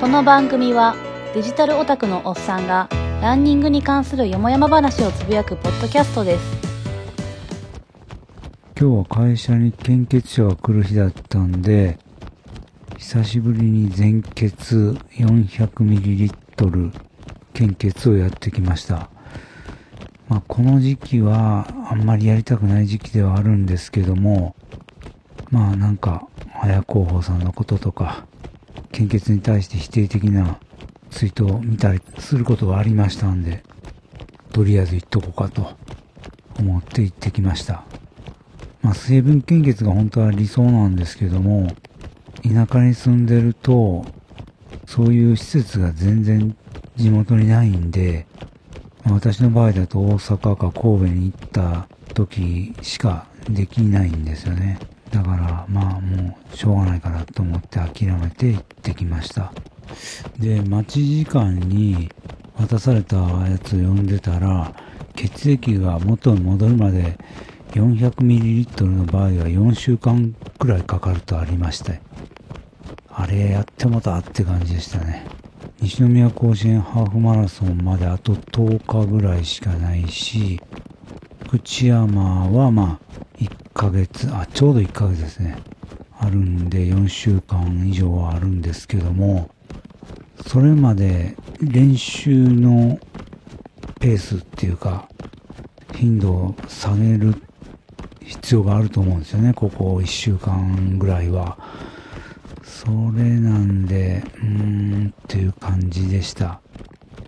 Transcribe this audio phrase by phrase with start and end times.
[0.00, 0.96] この番組は
[1.34, 2.88] デジタルオタクのおっさんが
[3.20, 6.60] ランニングに関するよもやま話をつぶやくポッドキャストです
[8.80, 11.98] 今日は会社に献血者が来る日だったんで、
[12.96, 16.92] 久しぶりに全血 400ml
[17.52, 19.10] 献血をやってきました。
[20.28, 24.56] まあ、この時期はあんまりやりたくない時期ではあるんですけども、
[25.50, 26.26] まあなんか、
[26.62, 28.24] 綾候補さんのこととか、
[28.92, 30.58] 献血に対して否定的な
[31.10, 33.62] ツイートを見たりすることがありましたんで、
[34.52, 35.72] とりあえず行っとこうかと
[36.58, 37.84] 思って行ってきました。
[38.82, 41.68] まあ、成分献血が本当は理想なんですけども、
[42.42, 44.04] 田舎に住んでると、
[44.86, 46.56] そういう施設が全然
[46.96, 48.26] 地元にないんで、
[49.04, 54.78] 私の場合だと大阪か神戸に行った時しかできないんですよね。
[55.10, 59.52] だから、まあもうしょうがないかなと思って諦めて行ってきました。
[60.38, 62.10] で、待ち時間に
[62.56, 64.72] 渡されたやつを読んでたら、
[65.16, 67.18] 血液が元に戻るまで
[67.72, 72.00] 400ml の場合は4週間くらいかかるとありまして、
[73.08, 75.26] あれやってもたって感じでしたね。
[75.80, 80.60] 西宮甲子園ハーフマラソンまであと10日ぐらいしかないし、
[81.48, 83.09] 口山はまあ
[83.74, 85.56] 1ヶ月、あ、ちょうど1ヶ月ですね。
[86.18, 89.50] あるんで4週間以上はあるんですけども、
[90.46, 92.98] それまで練習の
[94.00, 95.08] ペースっていうか、
[95.94, 97.34] 頻度を下げる
[98.22, 101.58] 必要があると思うんですよね、ここ1週間ぐらいは。
[102.62, 106.60] それなんで、うーんっていう感じでした。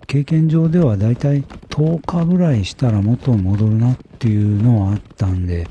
[0.07, 5.67] 経験上ではだいたい10日ぐらいしたら元に戻るなっていうのはあったんで、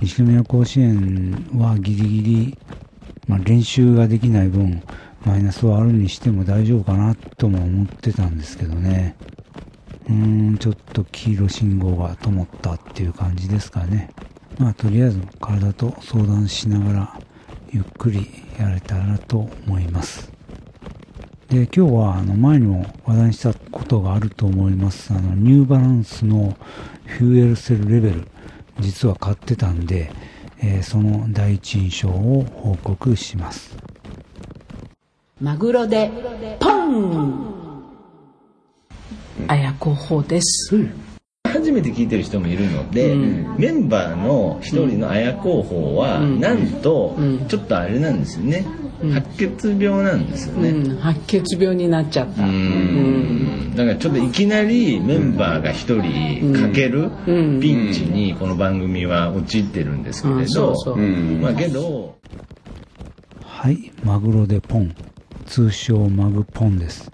[0.00, 2.58] 西宮甲子園はギリギリ、
[3.28, 4.82] まあ、練習ができない分、
[5.24, 9.16] マイナスはあるにしても大丈夫かなとも思ってたんですけどね。
[10.08, 14.10] うーん、ちょっと黄色信号が灯ったっていう感じですかね。
[14.58, 17.20] まあ、とりあえず体と相談しながら、
[17.72, 18.28] ゆっくり
[18.58, 20.30] やれたらと思います。
[21.48, 25.12] で、今日はあの前にも話題にしたことがあると思います。
[25.12, 26.56] あの、ニューバランスの
[27.04, 28.28] フューエルセルレベル、
[28.80, 30.10] 実は買ってたんで、
[30.62, 33.76] えーその第一印象を報告します。
[35.40, 36.10] マグロで
[36.60, 37.56] ポン
[39.48, 40.88] 綾候補です、
[41.66, 43.16] 初めて聞いてる人もいるので、
[43.58, 47.16] メンバーの一人の綾候補は、なんと、
[47.48, 48.64] ちょっとあれなんですよね、
[49.12, 53.72] 白血病なんですよね、うん、白血病になっちゃった、うん。
[53.74, 57.10] だからちょっといきなりメンバーが一人かける
[57.60, 60.96] ピンチにこの番組は陥ってるんですけれど
[61.40, 62.16] まあけど
[63.42, 64.94] はい、マグロでポン。
[65.46, 67.10] 通称マグポンです。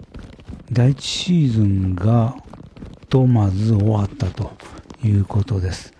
[0.71, 2.35] 第一シーズンが、
[3.13, 4.53] とまず終わったと
[5.03, 5.93] いうことです。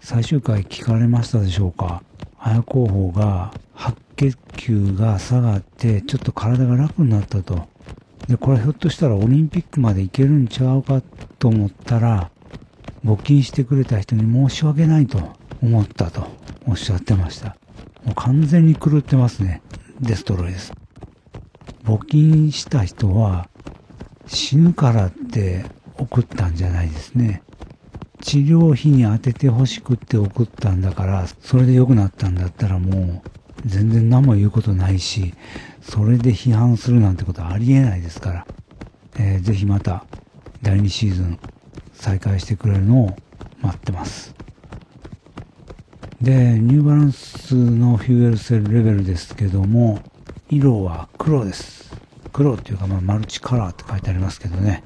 [0.00, 2.04] 最終回聞かれましたでしょうか？
[2.38, 7.66] 綾候補が白血球が下がって、ちょっと体が楽になったと。
[8.28, 11.02] で、これひょっとしたらオリンピックまでいけるんちゃうか
[11.40, 12.30] と思ったら、
[13.04, 15.18] 募金してくれた人に申し訳ないと
[15.64, 16.28] 思ったと
[16.68, 17.56] おっしゃってました。
[18.04, 19.62] もう完全に狂ってますね。
[20.00, 20.72] デストロイです。
[21.82, 23.48] 募金した人は
[24.28, 25.64] 死ぬからって
[26.02, 27.42] 送ったんじゃないですね。
[28.20, 33.30] 治療費に当てて欲しくって送ったんだから、それで良くなったんだったらもう
[33.66, 35.34] 全然何も言うことないし、
[35.80, 38.46] それで批判するなんてことはありえないですから、
[39.18, 40.04] えーぜひまた
[40.62, 41.38] 第2シーズン
[41.92, 43.16] 再開してくれるのを
[43.60, 44.34] 待ってます。
[46.20, 50.00] で、ニューバランスのフューエルセルレベルですけども、
[50.48, 51.92] 色は黒です。
[52.32, 54.82] 黒っていうか、まあ、マルチカラーって書いてありますけどね。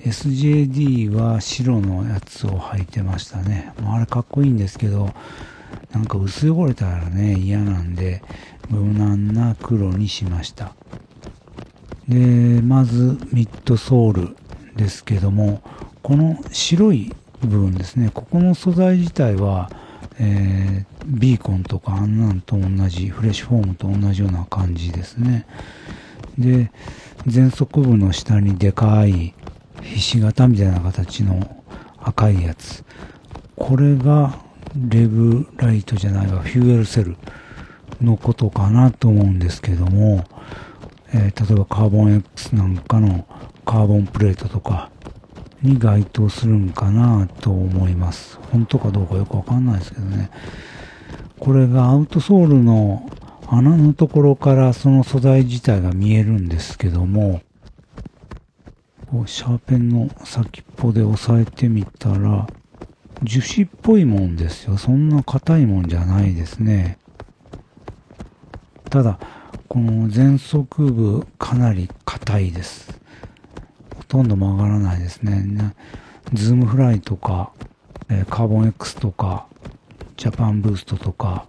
[0.00, 3.72] SJD は白のやつを履いてましたね。
[3.82, 5.12] まあ、あれかっこいいんですけど、
[5.92, 8.22] なんか薄汚れたらね、嫌なんで、
[8.68, 10.74] 無難な黒にしました。
[12.08, 14.36] で、まずミッドソール
[14.76, 15.62] ですけども、
[16.02, 19.70] この白い部分ですね、ここの素材自体は、
[20.18, 25.46] えービーコンとかあんなんと同じ、フレッシュフォームと同じような感じですね。
[26.40, 26.70] で、
[27.32, 29.34] 前足部の下にでかい
[29.82, 31.62] ひし形みたいな形の
[31.98, 32.84] 赤いやつ。
[33.56, 34.38] これが
[34.74, 37.16] レブライトじゃないわ、フューエルセル
[38.00, 40.24] のことかなと思うんですけども、
[41.12, 43.26] えー例えばカーボン X なんかの
[43.64, 44.90] カーボンプレートとか
[45.62, 48.38] に該当するんかなと思います。
[48.52, 50.30] 本当かどうかよくわかんないですけどね。
[51.38, 53.10] これがアウトソールの
[53.52, 57.42] 穴のところからその素材自体が見えるんですけども、
[59.26, 62.46] シャーペンの先っぽで押さえてみたら、
[63.24, 64.78] 樹脂っぽいもんですよ。
[64.78, 66.98] そんな硬いもんじゃないですね。
[68.88, 69.18] ただ、
[69.66, 73.00] この前足部かなり硬いです。
[73.96, 75.42] ほとんど曲がらないですね。
[75.42, 75.74] ね
[76.32, 77.50] ズームフライとか、
[78.08, 79.48] えカーボン X とか、
[80.16, 81.46] ジャパンブーストとか、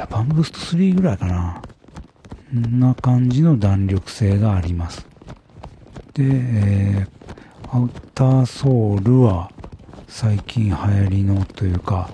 [0.00, 1.60] ジャパンブースト3ぐらいかな。
[1.60, 5.06] こんな感じの弾力性があります。
[6.14, 9.52] で、えーアウターソールは
[10.08, 12.08] 最近流行りのというか、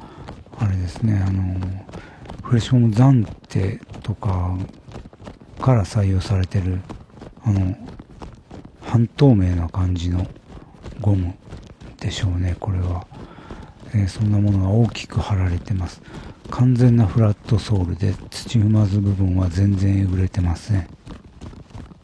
[0.59, 1.61] あれですね、あの、
[2.43, 4.59] フレッシュホームザンテとか
[5.61, 6.81] から採用されてる、
[7.45, 7.73] あの、
[8.81, 10.27] 半透明な感じの
[11.01, 11.37] ゴム
[12.01, 13.07] でしょうね、これは。
[13.95, 16.03] えーそんなものが大きく貼られてます。
[16.51, 20.89] 完全なフラットソールで土踏まず部分は全然えぐれてません。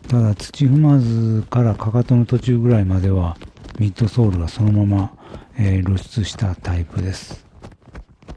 [0.08, 3.36] ただ土踏まずからかかとの途中ぐらいまでは
[3.78, 5.12] ミッドソールがそのまま、
[5.58, 7.44] え露出したタイプです。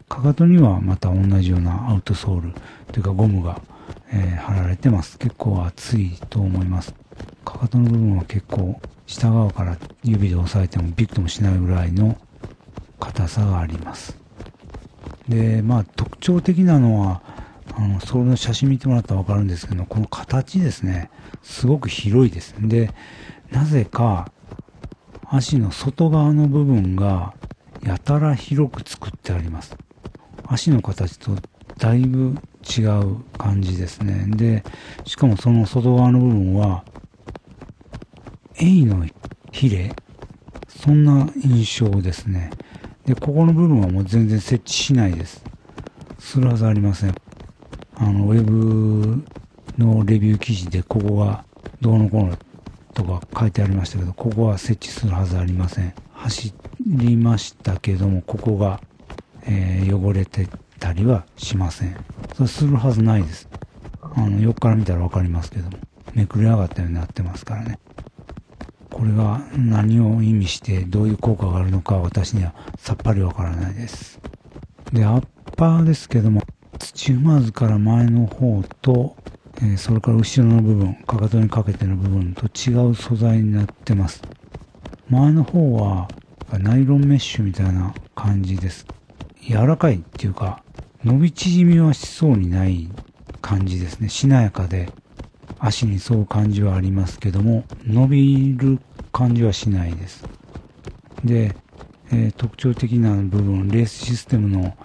[0.08, 2.54] かかとにはまた同じようなアウトソール
[2.92, 3.62] というかゴムが、
[4.12, 5.18] え貼られてます。
[5.18, 6.94] 結構厚いと思います。
[7.44, 12.18] かかとの部分は結構下側から指で押さえてもビクともしないぐらいの
[13.00, 14.25] 硬さがあります。
[15.30, 17.22] で、まあ特徴的なのは、
[17.74, 21.10] あの、その写真見てもらったらわかるんですけど、この形ですね。
[21.44, 22.56] すごく広いです。
[22.60, 22.92] で、
[23.52, 24.32] なぜか、
[25.28, 27.34] 足の外側の部分が、
[27.84, 29.76] やたら広く作ってあります。
[30.48, 31.36] 足の形と
[31.78, 32.36] だいぶ
[32.78, 34.26] 違う感じですね。
[34.28, 34.64] で、
[35.04, 36.84] しかもその外側の部分は、
[38.58, 39.06] エイの
[39.52, 39.94] ヒレ
[40.68, 42.52] そんな印象ですね。
[43.06, 45.44] で、ここの部分はもう全然設置しないです。
[46.20, 47.16] するはずありません。
[47.96, 49.24] あの、ウェブ
[49.78, 51.46] のレビュー記事でここが
[51.82, 52.38] どうのこうの
[52.94, 55.94] とか書いてありましたけど、ここは設置するはずありません。
[56.14, 56.54] 走
[56.88, 58.82] りましたけども、ここが、
[59.44, 60.48] えー汚れて
[60.80, 61.96] たりはしません。
[62.34, 63.48] それするはずないです。
[64.02, 65.78] あの、横から見たらわかりますけども、
[66.16, 67.78] めくれ上がったようになってますからね。
[68.96, 72.55] これが何を意味してどういう効果があるのか私には
[72.86, 74.20] さっぱりわからないです。
[74.94, 75.26] で、アッ
[75.58, 76.44] パーですけども、
[76.78, 79.18] 土踏まずから前の方と、
[79.58, 84.22] えーそれから後ろの部分、かかとにかけての部分と違う素材になってます。
[85.10, 86.08] 前の方は
[86.60, 88.86] ナイロンメッシュみたいな感じです。
[89.42, 90.62] 柔らかいっていうか、
[91.04, 92.88] 伸び縮みはしそうにない
[93.42, 94.10] 感じですね。
[94.10, 94.92] しなやかで、
[95.58, 98.78] 足に沿う感じはありますけども、伸びる
[99.12, 100.24] 感じはしないです。
[101.24, 101.56] で、
[102.12, 104.78] えー特徴的な部分、レースシステムの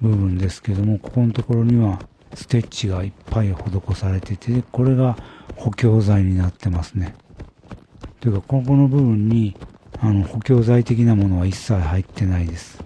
[0.00, 2.00] 部分ですけども、ここのところには
[2.34, 5.16] ステッチがいっぱい施されてて、これが
[5.56, 7.14] 補強材になってますね。
[8.20, 9.56] というか、ここの部分に
[10.00, 12.82] あの補強材的なものは一切入ってないです。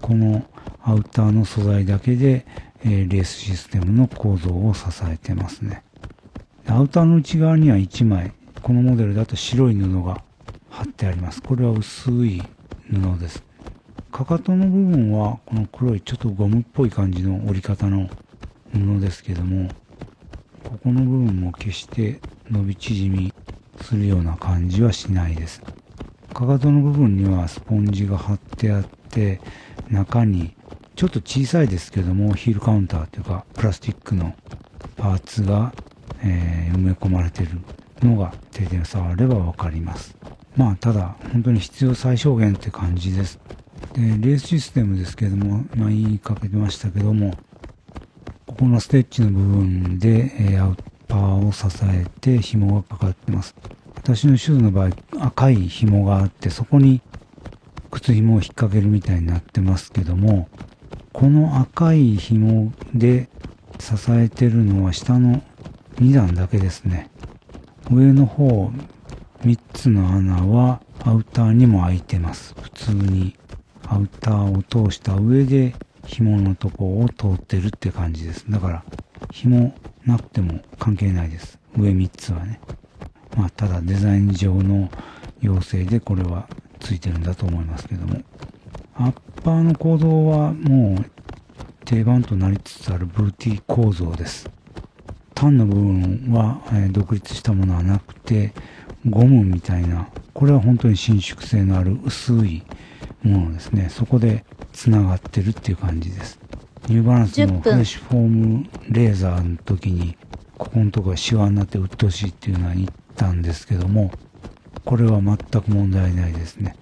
[0.00, 0.44] この
[0.82, 2.46] アウターの素材だけで、
[2.84, 5.82] えーレースシステムの構造を支えてますね。
[6.68, 10.22] アウターの内側には1枚、このモデルだと白い布が
[10.70, 11.42] 貼ってあります。
[11.42, 12.42] これは薄い
[12.90, 13.42] 布です。
[14.12, 18.08] かかとの部分はこの黒いちょっとゴムっぽい感じの折り方の
[18.72, 19.68] 布ですけども、
[20.64, 23.32] ここの部分も決して伸び縮み
[23.82, 25.60] するような感じはしないです。
[26.32, 29.40] かかとの部分にはスポンジが貼ってあって、
[29.90, 30.54] 中に
[30.94, 34.34] ちょっと小さいですけども、ヒールカウンターというか、プラスチックの
[34.96, 35.72] パーツが、
[36.22, 37.50] えー埋め込まれてる
[38.02, 40.14] のが手で触ればわかります。
[40.56, 43.38] まあ、ただ、本当に必要最小限って感じです。
[43.92, 47.34] で、レースシステムですけども、まあ、言いかけてましたけども、
[48.46, 50.76] ここのステッチの部分で、えーアウ
[51.08, 53.54] パーを支えて紐がかかってます。
[53.94, 57.00] 私のシューズの場合、赤い紐があって、そこに
[57.90, 60.48] 靴紐を引っ掛けるみたいになってますけども、
[61.12, 63.28] この赤い紐で
[63.78, 65.42] 支えてるのは下の
[65.96, 67.10] 2段だけですね。
[67.90, 68.70] 上の方
[69.46, 72.52] 3つの穴はアウターにも開いてます。
[72.60, 73.36] 普通に
[73.86, 78.44] アウターを通した上で紐のとこを通ってるって感じです。
[78.50, 78.84] だから
[79.30, 79.72] 紐
[80.04, 81.60] なくても関係ないです。
[81.78, 82.60] 上3つはね。
[83.36, 84.90] まあただデザイン上の
[85.40, 86.48] 要請でこれは
[86.80, 88.20] ついてるんだと思いますけども。
[88.96, 89.12] アッ
[89.44, 91.04] パーの構造はもう
[91.84, 94.50] 定番となりつつあるブーティー構造です。
[95.34, 96.62] 単の部分は、
[96.92, 98.54] 独立したものはなくて、
[99.08, 102.62] ゴムみたいな、これは本当に伸縮性のある薄い
[103.22, 103.88] ものですね。
[103.90, 106.38] そこで繋がってるっていう感じです。
[106.88, 110.16] ニューバランス10のフ分レッシュフォームレーザーの時に、
[110.58, 114.10] ここのとこがシワになって鬱陶しいっていうのは言ったんですけども、
[114.84, 116.76] これは全く問題ないですね。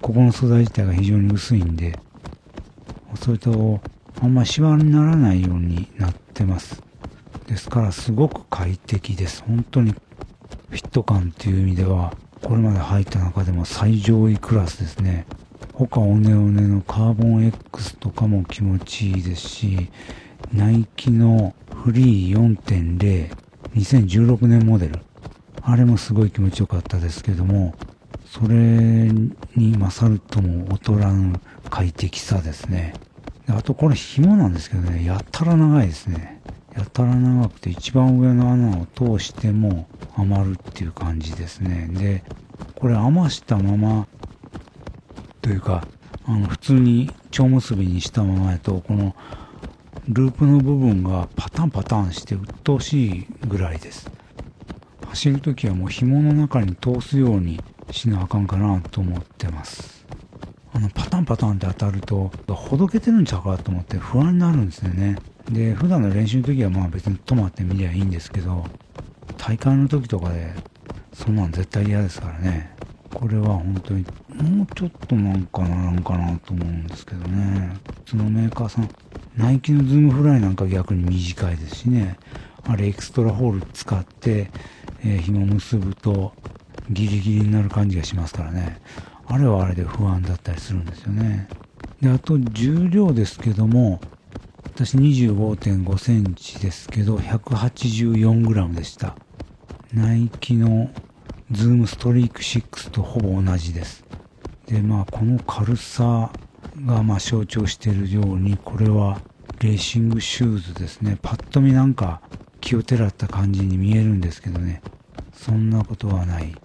[0.00, 1.98] ここの素材自体が非常に薄いんで、
[3.16, 3.80] それと、
[4.22, 6.82] あんまシワにならないようになってます。
[7.46, 9.42] ですから、すごく快適です。
[9.46, 9.94] 本当に、
[10.70, 15.26] フィット感っていう意味では、これまで入った中でも最上位クラスですね。
[15.74, 19.90] 他オネオネのカーボン X とかも気持ちいいですし、
[20.52, 23.30] ナイキのフリー4.0、
[23.74, 25.00] 2016年モデル。
[25.62, 27.74] あれもすごい気持ちよかったですけども、
[28.26, 32.94] それに勝るとも劣らぬ快適さですね。
[33.48, 36.40] あとこれ紐なんですけどね、やったら長いですね。
[36.76, 41.88] やたら長くて一番上の穴を通しても余るっていう感じですね。
[41.92, 42.22] で、
[42.76, 44.06] これ余したまま、
[45.42, 45.86] というか、
[46.26, 49.16] あの、普通に蝶結びにしたままやと、この
[50.08, 54.10] ループの部分がパタンパタンして鬱陶しいぐらいです。
[55.08, 57.60] 走るときはもう紐の中に通すように
[57.90, 60.06] しなあかんかなと思ってます。
[60.72, 65.16] あの、パタンパタンって当たると、ほどけてるんちゃうかと思って不安になるんですよね。
[65.50, 68.64] で、普段の練習の時はまあ別に止まってみりゃいいんですけど、
[69.36, 70.52] 大会の時とかで、
[71.12, 72.74] そんなん絶対嫌ですからね。
[73.12, 77.72] これは本当に、もうちょっとなんかならんかなと思うんですけどね。
[78.04, 78.88] 普通のメーカーさん、
[79.36, 82.16] ナイキのズームフライなんか逆に短いですしね。
[82.64, 84.50] あれエクストラホール使って、
[85.02, 86.32] えー紐結ぶと
[86.90, 88.80] ギリギリになる感じがしますからね。
[89.26, 91.48] あれはあれで不安だったりするんですよね。
[92.00, 94.00] で、あと重量ですけども、
[94.82, 99.14] 私25.5センチですけど、184グラムでした。
[99.92, 100.90] ナイキの
[101.50, 104.06] ズームストリーク6とほぼ同じです。
[104.64, 106.32] で、まあ、この軽さ
[106.86, 109.20] がまあ象徴しているように、これは
[109.60, 111.18] レーシングシューズですね。
[111.20, 112.22] パッと見なんか
[112.62, 114.80] 気をてらった感じに見えるんですけどね。
[115.34, 116.56] そんなことはない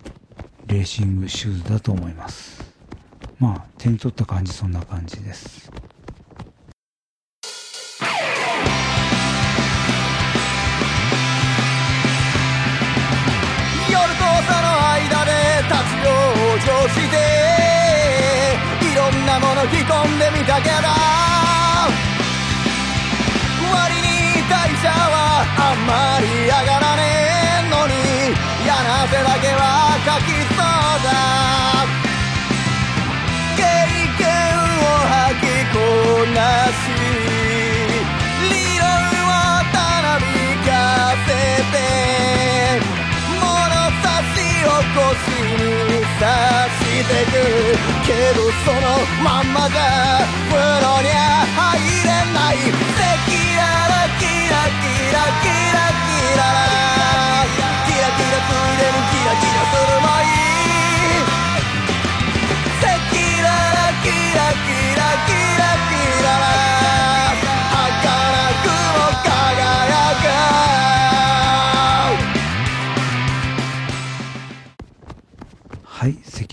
[0.67, 2.63] レーシングシューズだと思います。
[3.39, 5.69] まあ、手に取った感じそんな感じです。
[16.67, 17.15] 往生して
[18.81, 20.73] いろんなもの着込んでみたけど
[23.71, 27.01] 割に代謝はあんまり上がらね
[27.61, 27.93] えのに
[28.63, 29.61] 嫌な汗だけは
[30.05, 30.54] 書きそ
[46.17, 47.33] 出してく
[48.07, 48.79] けどその
[49.21, 52.84] まんまじゃ風呂には入れない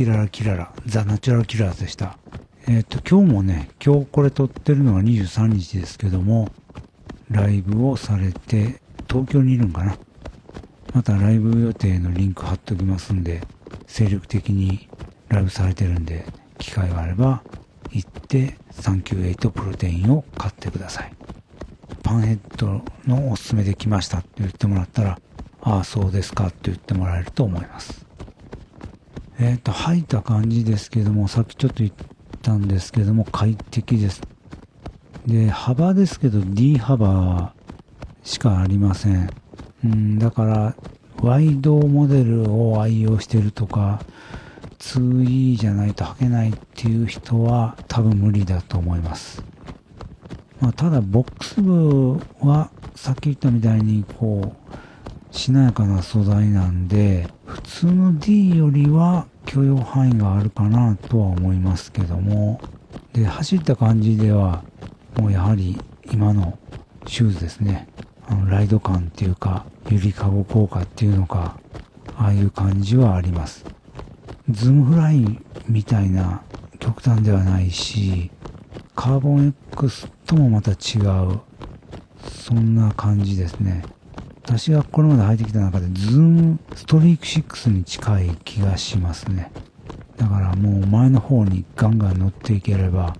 [0.04, 2.18] はい、赤裸々キララ、ザ・ナチュラルキラーでした。
[2.66, 6.50] えっ、と、今日もね、今日これ撮ってるのが23日ですけども、
[7.30, 9.96] ライブをされて、東京にいるんかな。
[10.92, 13.42] またライブ予定のリンク貼っときますんで、
[13.86, 14.88] 精力的に
[15.28, 16.26] ライブされてるんで、
[16.58, 17.42] 機会があれば、
[17.90, 21.12] 行って398プロテインを買ってください。
[22.02, 25.18] パンヘッドのおすすめで来ましたって言ってもらったら、
[25.60, 28.01] ああ、そうですかって言ってもらえると思います。
[29.44, 31.92] えっ、と、吐いた感じですけども、さっきちょっと言っ
[32.42, 34.22] たんですけども、快適です。
[35.26, 37.52] で、幅ですけど D 幅
[38.22, 39.30] しかありません。
[39.84, 40.76] うん、だから、
[41.22, 44.00] ワイドモデルを愛用してるとか、
[44.78, 49.42] 2E じゃないと履けないっていう人は多分無理だと思います。
[50.60, 62.60] まあ、ただ、ボックス部は、さっき言ったみたいに、こう、しなやかな素材なんで、普通の D よりは許容範囲があるかなとは思いますけども、
[63.12, 64.64] で、走った感じでは、
[65.16, 65.78] もうやはり
[66.10, 66.58] 今の
[67.06, 67.88] シューズですね。
[68.26, 71.58] あの、ライド感っていうか、ゆりかご効果っていうのか、
[72.16, 73.64] ああいう感じはあります。
[74.50, 76.42] ズームフラインみたいな
[76.78, 78.30] 極端ではないし、
[78.94, 81.40] カーボン X ともまた違う、
[82.28, 83.82] そんな感じですね。
[84.44, 89.52] 私がこれまで履いてきた中で、ズームストリーク6に近い気がしますね。
[90.16, 93.16] だからもう前の方にガンガン乗っていければ、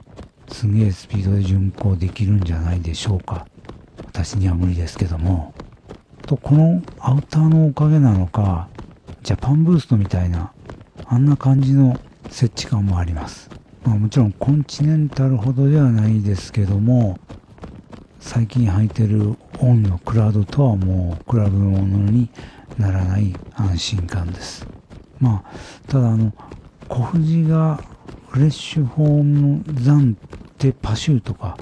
[0.51, 3.47] すげえスピードで巡航できるんじゃないでしょうか。
[4.07, 5.55] 私には無理ですけども。
[6.27, 8.69] と、このアウターのおかげなのか、
[9.23, 10.53] ジャパンブーストみたいな、
[11.07, 11.99] あんな感じの
[12.31, 13.49] 設置感もあります。
[13.85, 17.19] まあもちろんコンチネンタルほどではないですけども、
[18.21, 22.29] 最近履いてるオンのクラウドとはもう比べ物に
[22.79, 24.67] ならない安心感です。
[25.21, 26.33] まあ、ただあの、
[26.89, 27.81] 小藤が
[28.29, 30.17] フレッシュフォーム暫
[30.59, 31.57] 定パシューとか、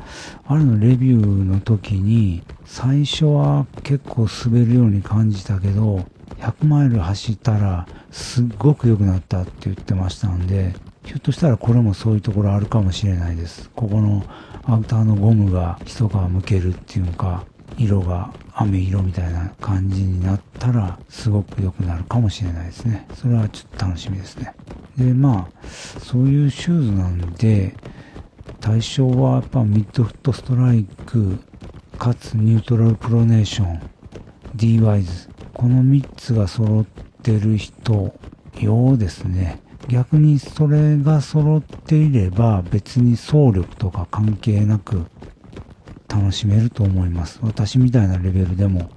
[0.47, 6.07] あれのレビューの時に、最初は結構滑るように感じたけど、
[6.39, 10.73] 100マイル走ったらすっごく良くなったって言ってましたんで、
[11.05, 13.69] ひょっとしたらこれもそういうところあるかもしれないです。
[13.75, 14.25] ここの
[14.65, 17.45] アウターのゴムが一皮むけるっていうか、
[17.79, 23.07] 色が飴色みたいな感じになったらすごく良くなるかもしれないですね。
[23.15, 24.55] それはちょっと楽しみですね。
[24.97, 25.69] で、まあ、
[26.01, 27.75] そういうシューズなんで、
[28.61, 31.39] 対象はやっぱミッドフットストライク、
[31.99, 33.81] かつニュートラルプロネーション、
[34.55, 35.29] D ワイズ。
[35.55, 36.85] この3つが揃っ
[37.23, 38.15] てる人
[38.59, 39.63] 用ですね。
[39.89, 45.07] 逆にそれが揃っていれば別に走力とか関係なく
[46.11, 47.39] 楽しめると思います。
[47.43, 48.91] 私みたいなレベルでも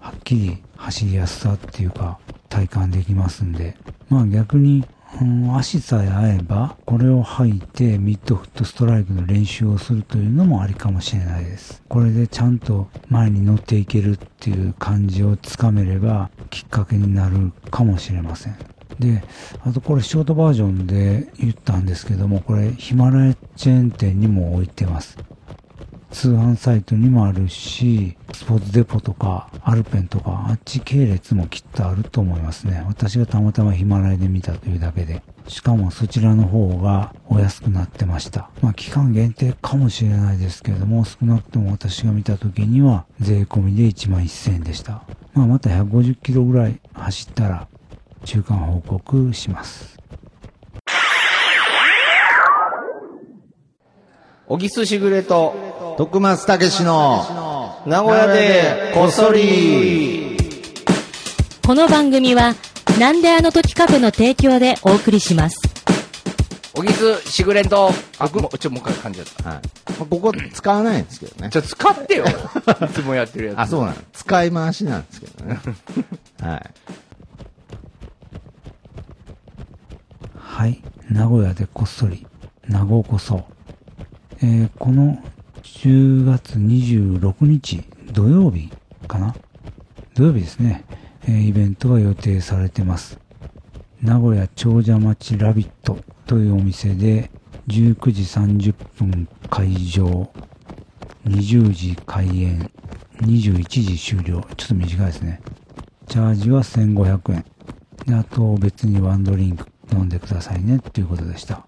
[0.00, 3.76] はっきり走りやすさっていうか体感できますんで。
[4.08, 4.86] まあ逆に、
[5.20, 11.82] うん、足さえ合えばこれを履いてミッドフットストライクの練習をするというのもありかもしれないです。
[11.88, 18.56] これでちゃんと前に乗っていけるっていう感じをつかめればきっかけになるかもしれません。
[18.98, 19.22] で、
[19.64, 25.18] あとこれショートバージョンで言ったんですけども、これヒマラヤチェーン店にも置いてます。
[26.16, 32.82] 通販サイトにもあるし、スポーツデポとか、アルペンとか、あっち系列もきっとあると思いますね。
[32.88, 35.22] 私がたまたまヒマラヤで見たというだけで。
[35.46, 38.48] しかもそちらの方がお安くなってました。
[38.62, 45.02] まあ期間限定かもしれないですけれども、少なくとも私が見た時には税込みで1万1000円でした。
[45.34, 47.68] まあまた150キロぐらい走ったら
[48.24, 49.98] 中間報告します。
[54.48, 60.36] 小木すしぐれと、徳松たけしの名古屋でこっそり。
[61.66, 62.54] この番組は、
[62.98, 65.60] なんであの時カフェの提供でお送りします。
[66.72, 69.50] 小木すしぐれんと、あ、もう、ちょ、もう一回感じだった。
[69.50, 69.58] はい。
[69.58, 69.62] ま
[70.00, 71.50] あここ使わないんですけどね。
[71.50, 72.24] ちょ、使ってよ。
[72.28, 73.58] いつもやってるやつ。
[73.58, 73.96] あ、そうなの。
[74.14, 75.60] 使い回しなんですけどね。
[76.40, 76.70] はい。
[80.38, 80.82] はい。
[81.10, 82.26] 名古屋でこっそり、
[82.66, 83.44] 名護こそ。
[84.42, 85.18] えーこの
[85.66, 88.70] 10月26日土曜日
[89.08, 89.34] かな？
[90.14, 90.84] 土曜日ですね、
[91.28, 93.18] えイベントが予定されてます。
[94.00, 97.30] 名古屋長者町ラビットというお店で
[97.66, 100.30] 19時30分会場、
[101.26, 102.70] 20時開演、
[103.22, 104.46] 21時終了。
[104.56, 105.40] ちょっと短いですね。
[106.06, 107.44] チャージは1500円。
[108.06, 111.66] で、あと別にワンドリンク飲んでくださいねっていうことでした。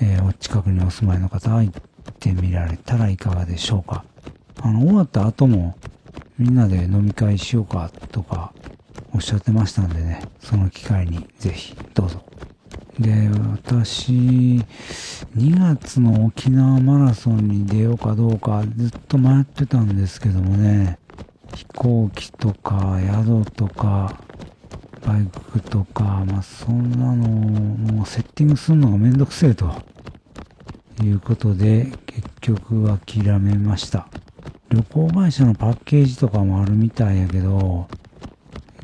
[0.00, 1.82] えーお近くにお住まいの方は行っ
[2.18, 4.04] てみられたらいかがでしょうか。
[4.60, 5.76] あの、終わった後も
[6.38, 8.52] みんなで飲み会しようかとか
[9.14, 12.22] おっしゃってましたんでね、その機会にぜひどうぞ。
[12.98, 14.64] で、私、2
[15.36, 20.98] 月の沖縄マラソンに出ようかどうかずっと迷ってたんですけどもね、
[21.54, 24.20] 飛行機とか宿とか
[25.06, 29.72] バイクとか、まあそんなのもうセッティングするのがめんどくせえと
[31.04, 34.08] いうことで結局諦めました。
[34.70, 37.88] 旅行会社のパッケージとかもあるみたいやけど、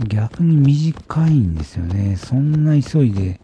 [0.08, 2.16] 逆に短いんですよね。
[2.16, 3.40] そんな急いで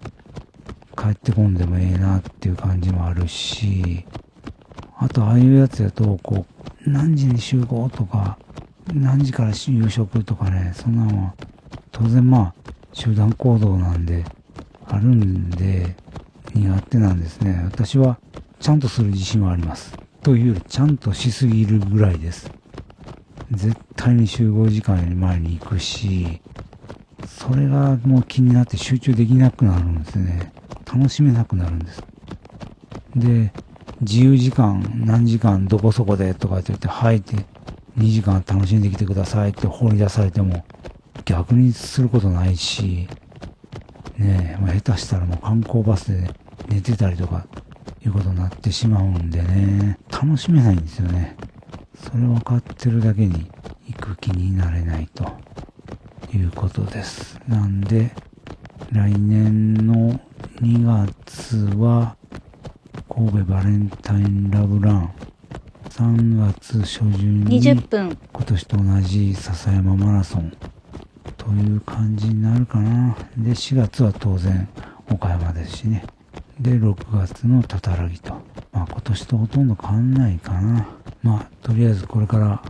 [0.97, 4.05] 帰ってこんでもええなっていう感じもあるし、
[4.99, 6.45] あとああいうやつやと、こ
[6.87, 8.39] う、何時に集合とか、
[8.93, 11.35] 何時から夕食とかね、そんなのは、
[11.91, 12.55] 当然まあ、
[12.93, 14.25] 集団行動なんで、
[14.87, 15.97] あるんで、
[16.55, 17.63] 苦手なんですね。
[17.65, 18.19] 私は、
[18.61, 19.97] ちゃんとする自信はあります。
[20.23, 22.51] というより、ちゃんとしすぎるぐらいです。
[23.51, 26.43] 絶対に集合時間より前に行くし、
[27.27, 30.53] それがもう気になって集中できなくなるんですね。
[30.87, 32.03] 楽しめなくなるんです。
[33.17, 33.53] で、
[34.03, 37.47] 自由時間、何時間、どこそこでとかって言って、はいて、
[37.97, 40.67] 2時間楽しんできてくださいって放り出されても、
[41.25, 43.09] 逆にすることないし、
[44.19, 46.31] ねえ、まあ、下手したらもう観光バスで
[46.69, 47.47] 寝てたりとか、
[48.05, 51.37] いうことになってしまうんでね、楽しめないんですよね。
[51.95, 53.51] それ分かってるだけに
[53.87, 55.25] 行く気になれないと
[56.35, 57.39] いうことです。
[57.47, 58.11] なんで、
[58.93, 60.21] 来年の
[60.61, 62.17] 2月は、
[63.09, 65.13] こ神戸バレンタインラブラン。
[65.91, 68.19] 3月初旬に20分。
[68.33, 70.53] 今年と同じ笹山マラソン
[71.37, 73.17] という感じになるかな。
[73.37, 74.69] で、4月は当然
[75.11, 76.05] 岡山ですしね。
[76.61, 78.35] で、6月のたたらぎと。
[78.73, 80.87] まあ今年とほとんど変わんないかな。
[81.23, 82.63] まあとりあえずこれから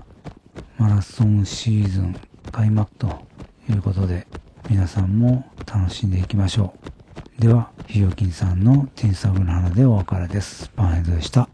[0.79, 2.17] マラソンシーズン
[2.53, 3.27] 開幕と
[3.69, 4.27] いうことで
[4.69, 6.75] 皆さんも楽しんでいきましょ
[7.39, 7.41] う。
[7.41, 10.71] では、ひよきんさんのティンサグの花でお別れです。
[10.77, 11.49] パンヘッドでした。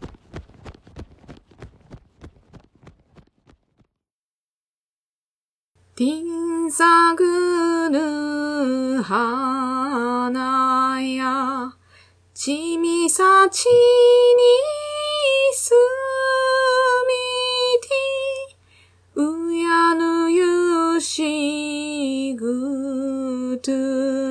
[5.95, 11.73] ティンサグヌ花や
[12.47, 13.71] ちみさちに
[15.53, 15.73] す
[17.05, 17.11] み
[17.81, 23.69] てうやぬゆしぐと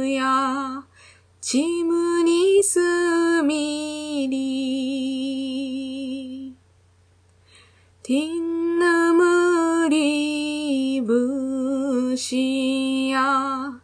[0.03, 0.83] や
[1.43, 2.81] ちむにす
[3.43, 4.37] みり。
[8.03, 13.79] ティンヌムリブシや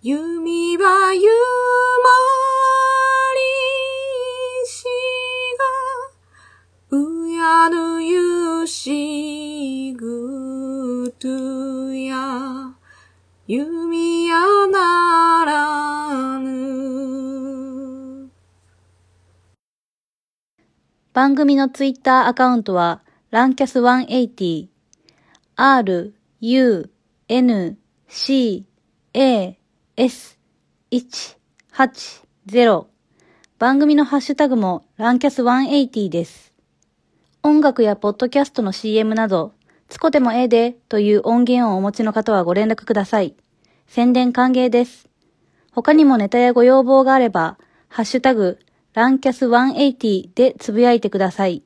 [0.00, 1.28] 弓はゆ
[8.66, 11.28] しぐと
[11.92, 12.74] や。
[13.46, 14.40] 弓や
[14.72, 18.30] ならぬ。
[21.12, 24.68] 番組のツイッターアカウントは、ランキャス180、
[25.54, 26.90] r, u,
[27.28, 28.66] n, c,
[29.14, 29.58] a,
[29.96, 30.38] s,
[30.90, 32.86] 180
[33.58, 36.45] 番組のハッシュタグもランキャス180です。
[37.46, 39.54] 音楽やポッドキャストの CM など、
[39.88, 43.36] つこでもええでという音源をお持ちの方はご連絡ください。
[43.86, 45.08] 宣伝歓迎です。
[45.70, 47.56] 他にもネタやご要望があれば、
[47.86, 48.58] ハッシュタグ、
[48.94, 51.62] ランキャス180でつぶやいてください。